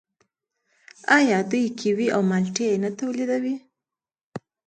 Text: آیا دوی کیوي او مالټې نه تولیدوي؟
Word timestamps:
آیا 1.17 1.37
دوی 1.51 1.65
کیوي 1.79 2.07
او 2.15 2.21
مالټې 2.29 2.69
نه 2.83 2.89
تولیدوي؟ 2.99 3.55